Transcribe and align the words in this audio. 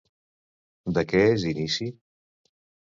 De 0.97 1.05
què 1.13 1.23
és 1.37 1.47
inici? 1.53 1.91